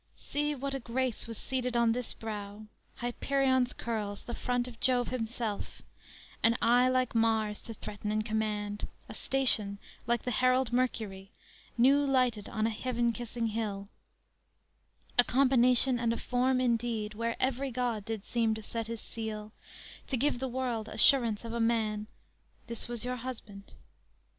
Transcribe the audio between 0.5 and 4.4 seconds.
what a grace was seated on this brow; Hyperion's curls, the